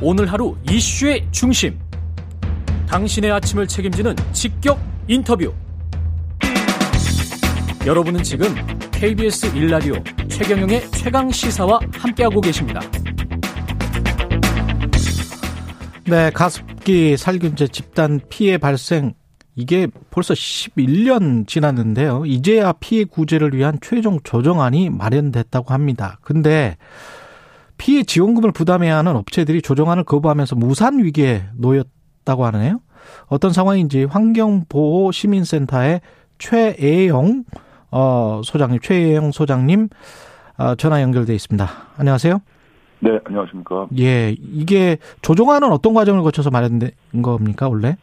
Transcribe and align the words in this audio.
오늘 0.00 0.30
하루 0.30 0.56
이슈의 0.70 1.26
중심. 1.32 1.76
당신의 2.86 3.32
아침을 3.32 3.66
책임지는 3.66 4.14
직격 4.32 4.78
인터뷰. 5.08 5.52
여러분은 7.84 8.22
지금 8.22 8.54
KBS 8.92 9.52
1라디오 9.54 10.30
최경영의 10.30 10.88
최강 10.92 11.32
시사와 11.32 11.80
함께하고 11.94 12.40
계십니다. 12.40 12.80
네, 16.06 16.30
가습기 16.30 17.16
살균제 17.16 17.66
집단 17.68 18.20
피해 18.28 18.56
발생 18.56 19.14
이게 19.56 19.88
벌써 20.10 20.32
11년 20.32 21.48
지났는데요. 21.48 22.24
이제야 22.24 22.72
피해 22.72 23.02
구제를 23.02 23.52
위한 23.52 23.78
최종 23.80 24.20
조정안이 24.22 24.90
마련됐다고 24.90 25.74
합니다. 25.74 26.20
근데 26.22 26.76
피해 27.78 28.02
지원금을 28.02 28.52
부담해야 28.52 28.96
하는 28.98 29.16
업체들이 29.16 29.62
조정안을 29.62 30.04
거부하면서 30.04 30.56
무산 30.56 31.02
위기에 31.02 31.44
놓였다고 31.56 32.44
하네요. 32.46 32.80
어떤 33.28 33.52
상황인지 33.52 34.04
환경보호 34.04 35.12
시민센터의 35.12 36.00
최애영 36.38 37.44
어, 37.90 38.40
소장님, 38.44 38.80
최애영 38.80 39.32
소장님 39.32 39.88
어, 40.58 40.74
전화 40.74 41.00
연결돼 41.00 41.34
있습니다. 41.34 41.66
안녕하세요. 41.96 42.40
네, 43.00 43.18
안녕하십니까. 43.24 43.86
예, 43.98 44.34
이게 44.38 44.98
조정안은 45.22 45.70
어떤 45.70 45.94
과정을 45.94 46.22
거쳐서 46.22 46.50
마련된 46.50 46.90
겁니까, 47.22 47.68
원래? 47.68 47.96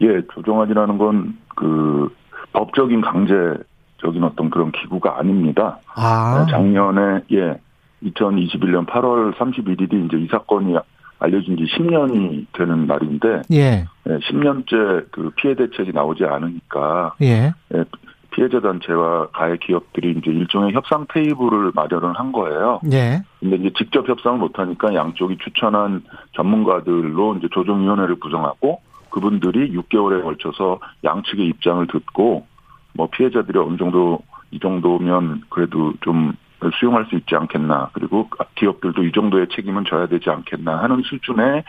예, 0.00 0.08
조정안이라는 0.34 0.98
건 0.98 1.42
그 1.54 2.08
법적인 2.52 3.00
강제적인 3.00 4.22
어떤 4.24 4.50
그런 4.50 4.72
기구가 4.72 5.18
아닙니다. 5.18 5.78
아. 5.94 6.46
작년에 6.50 7.20
예, 7.32 7.58
2021년 8.04 8.86
8월 8.86 9.34
31일이 9.34 10.06
이제 10.06 10.18
이 10.18 10.26
사건이 10.28 10.76
알려진 11.18 11.56
지 11.56 11.64
10년이 11.64 12.46
되는 12.52 12.86
날인데 12.86 13.42
예. 13.52 13.84
예, 14.08 14.18
10년째 14.18 15.06
그 15.12 15.30
피해 15.36 15.54
대책이 15.54 15.92
나오지 15.92 16.24
않으니까 16.24 17.14
예. 17.22 17.52
예, 17.74 17.84
피해자 18.32 18.60
단체와 18.60 19.28
가해 19.28 19.56
기업들이 19.58 20.16
이제 20.18 20.30
일종의 20.30 20.72
협상 20.72 21.06
테이블을 21.12 21.72
마련을 21.74 22.14
한 22.14 22.32
거예요. 22.32 22.80
예. 22.92 23.22
근데 23.38 23.56
이제 23.56 23.70
직접 23.76 24.08
협상을 24.08 24.38
못 24.38 24.58
하니까 24.58 24.94
양쪽이 24.94 25.38
추천한 25.38 26.02
전문가들로 26.32 27.36
이제 27.36 27.48
조정위원회를 27.52 28.16
구성하고 28.16 28.80
그분들이 29.10 29.72
6개월에 29.72 30.22
걸쳐서 30.22 30.80
양측의 31.04 31.46
입장을 31.46 31.86
듣고 31.86 32.46
뭐 32.94 33.08
피해자들이 33.08 33.58
어느 33.58 33.76
정도 33.76 34.20
이 34.50 34.58
정도면 34.58 35.42
그래도 35.50 35.92
좀 36.00 36.32
수용할 36.78 37.06
수 37.06 37.16
있지 37.16 37.34
않겠나 37.34 37.90
그리고 37.92 38.28
기업들도 38.56 39.02
이 39.04 39.12
정도의 39.12 39.48
책임은 39.54 39.84
져야 39.88 40.06
되지 40.06 40.30
않겠나 40.30 40.82
하는 40.82 41.02
수준의 41.02 41.64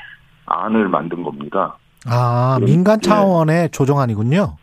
안을 0.45 0.89
만든 0.89 1.23
겁니다. 1.23 1.77
아, 2.05 2.58
예. 2.61 2.66
민간 2.66 3.00
차원의 3.02 3.72
조정안이군요. 3.72 4.58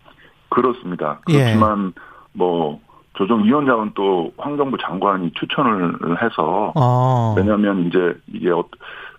그렇습니다. 0.51 1.21
예. 1.31 1.39
그렇지만 1.39 1.93
뭐 2.33 2.81
조정위원장은 3.15 3.93
또 3.95 4.33
환경부 4.39 4.77
장관이 4.81 5.33
추천을 5.35 5.95
해서 6.23 6.73
어. 6.75 7.35
왜냐하면 7.37 7.87
이제 7.87 8.15
이게 8.29 8.51
어- 8.51 8.65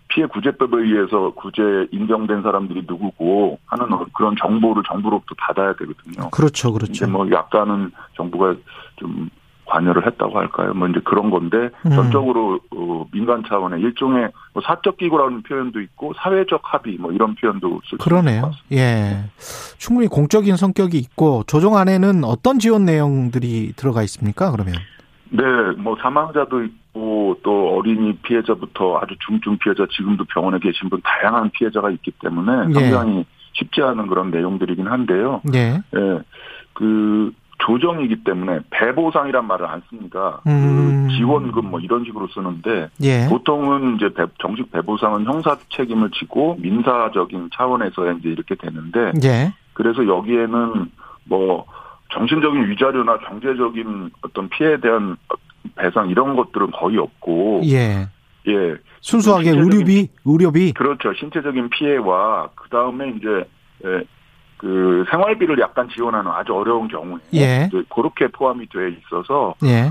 피해 0.08 0.26
구제법에 0.26 0.76
의해서 0.76 1.30
구제 1.34 1.62
인정된 1.90 2.42
사람들이 2.42 2.84
누구고 2.86 3.58
하는 3.66 3.88
그런 4.12 4.34
정보를 4.38 4.82
정부로부터 4.86 5.34
받아야 5.38 5.72
되거든요. 5.74 6.28
그렇죠, 6.30 6.68
이제 6.68 6.78
그렇죠. 6.78 7.08
뭐 7.10 7.30
약간은 7.30 7.90
정부가 8.14 8.54
좀 8.96 9.30
관여를 9.72 10.06
했다고 10.06 10.38
할까요? 10.38 10.74
뭐 10.74 10.86
이제 10.88 11.00
그런 11.04 11.30
건데 11.30 11.70
음. 11.86 11.90
전적으로 11.90 12.60
어, 12.76 13.06
민간 13.10 13.42
차원의 13.48 13.80
일종의 13.80 14.28
뭐 14.52 14.62
사적 14.64 14.98
기구라는 14.98 15.42
표현도 15.42 15.80
있고 15.80 16.12
사회적 16.16 16.60
합의 16.62 16.98
뭐 16.98 17.10
이런 17.12 17.34
표현도 17.34 17.70
것 17.70 17.98
그러네요. 17.98 18.50
예. 18.72 19.24
충분히 19.78 20.08
공적인 20.08 20.56
성격이 20.56 20.98
있고 20.98 21.44
조정안에는 21.46 22.24
어떤 22.24 22.58
지원 22.58 22.84
내용들이 22.84 23.72
들어가 23.76 24.02
있습니까? 24.02 24.50
그러면. 24.50 24.74
네, 25.30 25.42
뭐 25.78 25.96
사망자도 26.00 26.64
있고 26.64 27.38
또 27.42 27.76
어린이 27.76 28.14
피해자부터 28.18 28.98
아주 28.98 29.14
중증 29.26 29.56
피해자 29.58 29.86
지금도 29.90 30.24
병원에 30.26 30.58
계신 30.58 30.90
분 30.90 31.00
다양한 31.02 31.50
피해자가 31.52 31.90
있기 31.90 32.10
때문에 32.22 32.68
예. 32.68 32.72
상당히 32.74 33.24
쉽지 33.54 33.80
않은 33.80 34.06
그런 34.08 34.30
내용들이긴 34.30 34.86
한데요. 34.86 35.40
예. 35.54 35.80
예, 35.96 36.18
그 36.74 37.32
조정이기 37.66 38.24
때문에 38.24 38.60
배보상이란 38.70 39.46
말을 39.46 39.66
안 39.66 39.82
씁니다. 39.88 40.40
음. 40.46 41.06
그 41.08 41.16
지원금 41.16 41.70
뭐 41.70 41.80
이런 41.80 42.04
식으로 42.04 42.26
쓰는데 42.28 42.88
예. 43.02 43.26
보통은 43.28 43.96
이제 43.96 44.08
배- 44.12 44.26
정식 44.40 44.70
배보상은 44.72 45.24
형사 45.24 45.56
책임을 45.70 46.10
지고 46.10 46.56
민사적인 46.60 47.50
차원에서 47.54 48.12
이제 48.12 48.28
이렇게 48.30 48.54
되는데 48.54 49.12
예. 49.24 49.52
그래서 49.74 50.06
여기에는 50.06 50.90
뭐 51.24 51.66
정신적인 52.12 52.68
위자료나 52.68 53.18
경제적인 53.18 54.10
어떤 54.22 54.48
피해에 54.48 54.78
대한 54.78 55.16
배상 55.76 56.08
이런 56.10 56.34
것들은 56.36 56.70
거의 56.72 56.98
없고 56.98 57.62
예. 57.64 58.08
예 58.48 58.74
순수하게 59.00 59.50
의료비, 59.50 60.08
의료비. 60.24 60.72
그렇죠 60.72 61.12
신체적인 61.14 61.70
피해와 61.70 62.48
그 62.56 62.68
다음에 62.70 63.10
이제 63.16 63.44
예, 63.84 64.02
그 64.62 65.04
생활비를 65.10 65.58
약간 65.58 65.88
지원하는 65.88 66.30
아주 66.30 66.54
어려운 66.54 66.86
경우에 66.86 67.18
예. 67.34 67.68
그렇게 67.92 68.28
포함이 68.28 68.68
돼 68.68 68.90
있어서 68.90 69.54
예. 69.64 69.90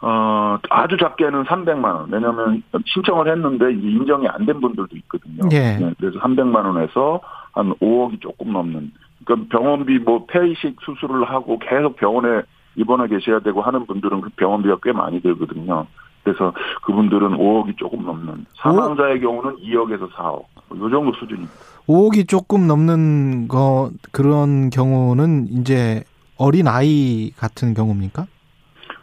어 0.00 0.56
아주 0.70 0.96
작게는 0.96 1.42
300만 1.44 1.84
원 1.84 2.08
왜냐하면 2.10 2.62
신청을 2.86 3.28
했는데 3.28 3.72
인정이 3.72 4.28
안 4.28 4.46
된 4.46 4.60
분들도 4.60 4.96
있거든요. 4.98 5.42
예. 5.52 5.76
네, 5.76 5.92
그래서 5.98 6.20
300만 6.20 6.64
원에서 6.64 7.20
한 7.52 7.74
5억이 7.74 8.20
조금 8.20 8.52
넘는 8.52 8.92
그러니까 9.24 9.58
병원비 9.58 9.98
뭐 9.98 10.24
폐이식 10.26 10.76
수술을 10.82 11.28
하고 11.28 11.58
계속 11.58 11.96
병원에 11.96 12.42
입원해 12.76 13.08
계셔야 13.08 13.40
되고 13.40 13.60
하는 13.60 13.84
분들은 13.86 14.20
그 14.20 14.30
병원비가 14.36 14.76
꽤 14.84 14.92
많이 14.92 15.20
들거든요. 15.20 15.84
그래서 16.22 16.52
그분들은 16.84 17.36
5억이 17.36 17.76
조금 17.78 18.04
넘는 18.04 18.46
사망자의 18.56 19.20
경우는 19.20 19.56
2억에서 19.56 20.10
4억 20.10 20.44
요 20.78 20.90
정도 20.90 21.12
수준입니다. 21.18 21.52
5억이 21.88 22.28
조금 22.28 22.66
넘는 22.66 23.48
거 23.48 23.90
그런 24.12 24.70
경우는 24.70 25.48
이제 25.50 26.04
어린 26.36 26.68
아이 26.68 27.32
같은 27.36 27.74
경우입니까? 27.74 28.26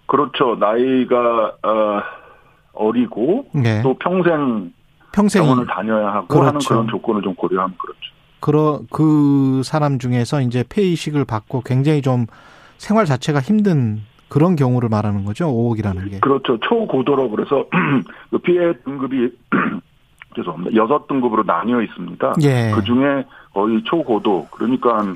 그렇죠. 0.06 0.56
나이가 0.60 1.54
어, 1.64 2.02
어리고 2.74 3.46
예. 3.66 3.82
또 3.82 3.96
평생 3.98 4.72
평생 5.12 5.44
병원을 5.44 5.66
다녀야 5.68 6.08
하고 6.08 6.40
하는 6.40 6.52
그렇죠. 6.52 6.70
그런 6.70 6.88
조건을 6.88 7.22
좀 7.22 7.36
고려하면 7.36 7.76
그렇죠. 7.78 8.00
그러 8.40 8.82
그 8.92 9.62
사람 9.64 10.00
중에서 10.00 10.42
이제 10.42 10.64
폐이식을 10.68 11.26
받고 11.26 11.62
굉장히 11.62 12.02
좀 12.02 12.28
생활 12.78 13.06
자체가 13.06 13.40
힘든 13.40 14.02
그런 14.30 14.56
경우를 14.56 14.90
말하는 14.90 15.26
거죠. 15.26 15.48
5억이라는 15.48 16.12
게. 16.12 16.20
그렇죠. 16.20 16.60
초고도로 16.60 17.30
그래서 17.30 17.66
그 18.30 18.38
피해 18.40 18.74
등급이 18.84 19.32
죄송합니다. 20.36 20.76
여섯 20.76 21.08
등급으로 21.08 21.44
나뉘어 21.44 21.82
있습니다. 21.82 22.36
예. 22.42 22.72
그 22.76 22.84
중에 22.84 23.24
거의 23.54 23.82
초고도 23.84 24.48
그러니까 24.52 25.16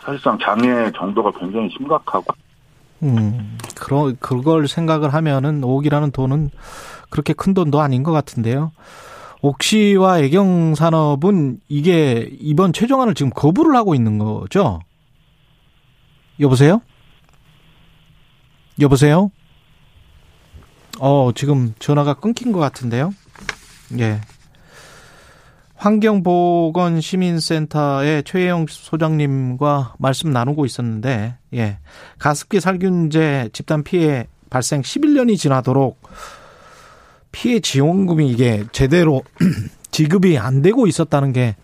사실상 0.00 0.38
장애 0.38 0.90
정도가 0.92 1.32
굉장히 1.38 1.68
심각하고 1.76 2.32
음. 3.02 3.58
그러 3.78 4.12
그걸 4.18 4.66
생각을 4.66 5.12
하면은 5.12 5.60
5억이라는 5.60 6.12
돈은 6.12 6.50
그렇게 7.10 7.32
큰 7.32 7.54
돈도 7.54 7.80
아닌 7.80 8.02
것 8.02 8.12
같은데요. 8.12 8.72
옥시와 9.40 10.20
애경 10.20 10.74
산업은 10.74 11.58
이게 11.68 12.28
이번 12.40 12.72
최종안을 12.72 13.14
지금 13.14 13.30
거부를 13.30 13.76
하고 13.76 13.94
있는 13.94 14.18
거죠. 14.18 14.80
여보세요? 16.40 16.80
여보세요? 18.80 19.30
어, 21.00 21.30
지금 21.34 21.74
전화가 21.78 22.14
끊긴 22.14 22.52
것 22.52 22.60
같은데요. 22.60 23.12
예. 23.98 24.20
환경보건시민센터의 25.74 28.22
최혜영 28.24 28.66
소장님과 28.68 29.94
말씀 29.98 30.30
나누고 30.30 30.64
있었는데, 30.66 31.38
예. 31.54 31.78
가습기 32.18 32.60
살균제 32.60 33.50
집단 33.52 33.82
피해 33.84 34.26
발생 34.50 34.82
11년이 34.82 35.38
지나도록 35.38 36.02
피해 37.30 37.60
지원금이 37.60 38.28
이게 38.30 38.64
제대로 38.72 39.22
지급이 39.92 40.38
안 40.38 40.62
되고 40.62 40.86
있었다는 40.86 41.32
게 41.32 41.54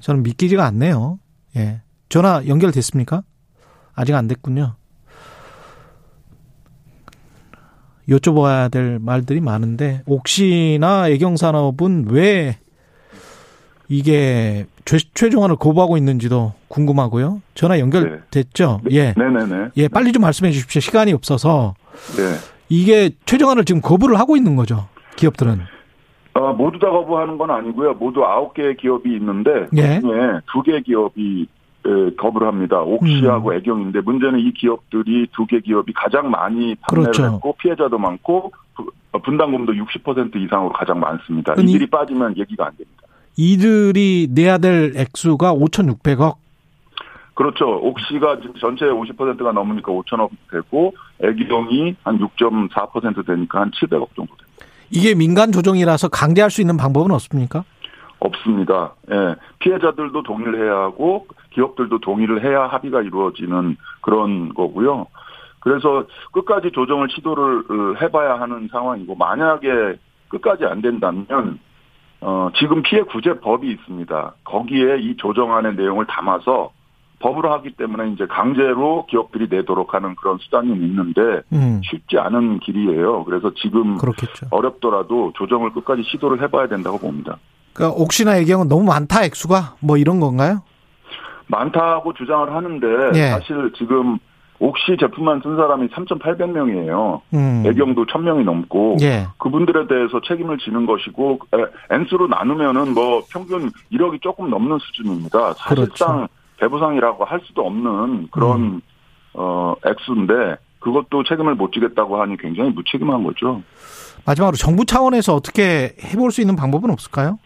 저는 0.00 0.22
믿기지가 0.22 0.64
않네요. 0.66 1.18
예. 1.56 1.82
전화 2.08 2.42
연결됐습니까? 2.46 3.22
아직 3.94 4.14
안 4.14 4.26
됐군요. 4.26 4.76
여쭤봐야 8.10 8.70
될 8.70 8.98
말들이 9.00 9.40
많은데 9.40 10.02
옥시나 10.06 11.08
애경산업은 11.08 12.06
왜 12.10 12.56
이게 13.88 14.66
최, 14.84 14.98
최종안을 15.14 15.56
거부하고 15.56 15.96
있는지도 15.96 16.52
궁금하고요. 16.68 17.42
전화 17.54 17.78
연결됐죠? 17.78 18.82
예. 18.90 19.14
네네네. 19.16 19.70
예, 19.76 19.88
빨리 19.88 20.12
좀 20.12 20.22
말씀해 20.22 20.52
주십시오. 20.52 20.80
시간이 20.80 21.12
없어서 21.12 21.74
네. 22.16 22.36
이게 22.68 23.10
최종안을 23.26 23.64
지금 23.64 23.80
거부를 23.80 24.18
하고 24.18 24.36
있는 24.36 24.54
거죠. 24.56 24.86
기업들은. 25.16 25.60
어, 26.34 26.52
모두 26.52 26.78
다 26.78 26.88
거부하는 26.88 27.36
건 27.36 27.50
아니고요. 27.50 27.94
모두 27.94 28.24
아홉 28.24 28.54
개의 28.54 28.76
기업이 28.76 29.12
있는데 29.16 29.50
예. 29.76 29.96
그중에 29.96 30.40
두 30.52 30.62
개 30.62 30.80
기업이 30.80 31.48
에, 31.86 32.14
거부를 32.16 32.46
합니다. 32.46 32.80
옥시하고 32.80 33.50
음. 33.50 33.54
애경인데 33.56 34.00
문제는 34.02 34.38
이 34.40 34.52
기업들이 34.52 35.26
두 35.32 35.46
개 35.46 35.60
기업이 35.60 35.92
가장 35.94 36.30
많이 36.30 36.74
판매를 36.76 37.12
그렇죠. 37.12 37.24
했고 37.34 37.54
피해자도 37.58 37.96
많고 37.98 38.52
부- 38.76 38.90
어, 39.12 39.18
분담금도 39.18 39.72
60% 39.72 40.36
이상으로 40.36 40.72
가장 40.72 41.00
많습니다. 41.00 41.54
이들이 41.54 41.86
빠지면 41.88 42.36
얘기가 42.36 42.66
안 42.66 42.72
됩니다. 42.76 43.02
이들이 43.36 44.28
내야 44.32 44.58
될 44.58 44.92
액수가 44.96 45.54
5,600억. 45.54 46.36
그렇죠. 47.34 47.64
옥시가 47.82 48.38
전체의 48.60 48.92
50%가 48.92 49.52
넘으니까 49.52 49.90
5천억 49.92 50.28
되고 50.52 50.92
애경이 51.22 51.96
한 52.04 52.18
6.4% 52.18 53.26
되니까 53.26 53.60
한 53.62 53.70
700억 53.70 54.08
정도 54.14 54.34
됩니다. 54.36 54.66
이게 54.90 55.14
민간 55.14 55.50
조정이라서 55.52 56.08
강제할 56.08 56.50
수 56.50 56.60
있는 56.60 56.76
방법은 56.76 57.12
없습니까? 57.12 57.64
없습니다. 58.20 58.94
예. 59.10 59.34
피해자들도 59.58 60.22
동의를 60.22 60.62
해야 60.62 60.76
하고 60.76 61.26
기업들도 61.50 61.98
동의를 62.00 62.44
해야 62.44 62.66
합의가 62.66 63.02
이루어지는 63.02 63.76
그런 64.00 64.54
거고요. 64.54 65.06
그래서 65.60 66.04
끝까지 66.32 66.70
조정을 66.72 67.08
시도를 67.10 67.58
어, 67.70 67.94
해봐야 68.00 68.40
하는 68.40 68.68
상황이고 68.70 69.14
만약에 69.14 69.98
끝까지 70.28 70.64
안 70.64 70.80
된다면 70.80 71.58
어, 72.20 72.50
지금 72.56 72.82
피해 72.82 73.02
구제법이 73.02 73.70
있습니다. 73.70 74.34
거기에 74.44 74.98
이 74.98 75.16
조정안의 75.16 75.76
내용을 75.76 76.06
담아서 76.06 76.72
법으로 77.20 77.52
하기 77.52 77.72
때문에 77.72 78.12
이제 78.12 78.26
강제로 78.26 79.04
기업들이 79.06 79.46
내도록 79.50 79.92
하는 79.92 80.14
그런 80.14 80.38
수단이 80.38 80.72
있는데 80.72 81.42
음, 81.52 81.80
쉽지 81.84 82.18
않은 82.18 82.60
길이에요. 82.60 83.24
그래서 83.24 83.52
지금 83.54 83.98
그렇겠죠. 83.98 84.46
어렵더라도 84.50 85.32
조정을 85.36 85.72
끝까지 85.72 86.02
시도를 86.04 86.42
해봐야 86.42 86.66
된다고 86.66 86.98
봅니다. 86.98 87.38
그러니까 87.72 88.00
옥시나 88.00 88.36
애경은 88.38 88.68
너무 88.68 88.84
많다 88.84 89.24
액수가 89.24 89.76
뭐 89.80 89.96
이런 89.96 90.20
건가요? 90.20 90.62
많다고 91.46 92.12
주장을 92.14 92.52
하는데 92.54 92.86
예. 93.14 93.30
사실 93.30 93.72
지금 93.76 94.18
옥시 94.60 94.96
제품만 95.00 95.40
쓴 95.42 95.56
사람이 95.56 95.88
3,800명이에요. 95.88 97.20
음. 97.32 97.62
애경도 97.66 98.04
1,000명이 98.06 98.44
넘고 98.44 98.98
예. 99.00 99.26
그분들에 99.38 99.86
대해서 99.86 100.20
책임을 100.20 100.58
지는 100.58 100.86
것이고 100.86 101.38
에, 101.54 101.94
N수로 101.96 102.28
나누면은 102.28 102.94
뭐 102.94 103.22
평균 103.30 103.70
1억이 103.90 104.20
조금 104.22 104.50
넘는 104.50 104.78
수준입니다. 104.78 105.54
사실상 105.54 106.28
배부상이라고 106.58 107.24
할 107.24 107.40
수도 107.46 107.66
없는 107.66 108.28
그런 108.30 108.30
그렇죠. 108.30 108.56
음. 108.56 108.80
어 109.32 109.74
액수인데 109.86 110.56
그것도 110.80 111.24
책임을 111.24 111.54
못 111.54 111.72
지겠다고 111.72 112.20
하니 112.20 112.36
굉장히 112.36 112.70
무책임한 112.70 113.22
거죠. 113.22 113.62
마지막으로 114.26 114.56
정부 114.56 114.84
차원에서 114.84 115.34
어떻게 115.34 115.94
해볼 116.04 116.32
수 116.32 116.40
있는 116.40 116.56
방법은 116.56 116.90
없을까요? 116.90 117.38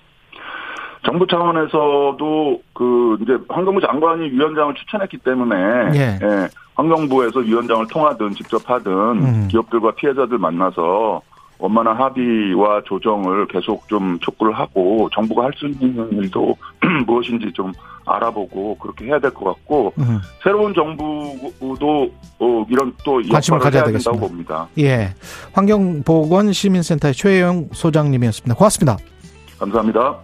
정부 1.05 1.27
차원에서도 1.27 2.61
그 2.73 3.19
이제 3.23 3.37
환경부 3.49 3.81
장관이 3.81 4.31
위원장을 4.31 4.75
추천했기 4.75 5.19
때문에 5.19 5.56
예. 5.95 6.19
예, 6.23 6.49
환경부에서 6.75 7.41
위원장을 7.41 7.87
통하든 7.89 8.35
직접 8.35 8.69
하든 8.69 8.93
음. 8.93 9.49
기업들과 9.51 9.93
피해자들 9.93 10.39
만나서 10.39 11.21
원만한 11.59 11.97
합의와 11.97 12.83
조정을 12.85 13.47
계속 13.47 13.87
좀 13.89 14.19
촉구를 14.21 14.53
하고 14.55 15.09
정부가 15.15 15.45
할 15.45 15.53
수 15.56 15.67
있는 15.69 16.11
일도 16.12 16.56
무엇인지 17.06 17.53
좀 17.53 17.73
알아보고 18.06 18.77
그렇게 18.79 19.06
해야 19.06 19.19
될 19.19 19.31
것 19.31 19.45
같고 19.45 19.93
음. 19.99 20.19
새로운 20.43 20.75
정부도 20.75 22.11
어, 22.41 22.67
이런 22.69 22.93
또 23.05 23.21
관심을 23.31 23.61
가져야. 23.61 23.85
된다고 23.85 24.19
봅니다. 24.19 24.67
예. 24.79 25.15
환경보건 25.53 26.53
시민센터의 26.53 27.15
최영 27.15 27.69
소장님이었습니다. 27.73 28.55
고맙습니다. 28.56 28.97
감사합니다. 29.59 30.17